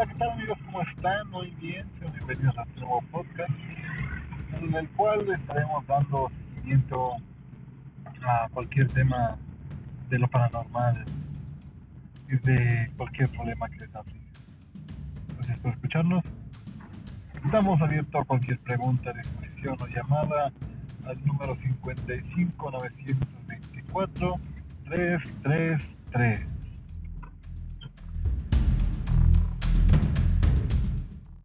[0.00, 0.58] Hola, ¿qué tal amigos?
[0.64, 1.30] ¿Cómo están?
[1.30, 3.50] Muy bien, sean bienvenidos a este nuevo podcast
[4.58, 7.16] en el cual estaremos dando seguimiento
[8.22, 9.36] a cualquier tema
[10.08, 11.04] de lo paranormal
[12.30, 14.26] y de cualquier problema que les aflige.
[15.34, 16.24] Gracias por escucharnos.
[17.44, 20.50] Estamos abiertos a cualquier pregunta, disposición o llamada
[21.04, 24.40] al número 55 924
[24.84, 26.59] 333.